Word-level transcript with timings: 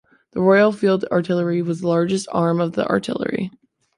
The 0.31 0.41
Royal 0.41 0.71
Field 0.71 1.05
Artillery 1.11 1.61
was 1.61 1.81
the 1.81 1.87
largest 1.87 2.27
arm 2.31 2.59
of 2.59 2.71
the 2.71 2.87
artillery. 2.87 3.51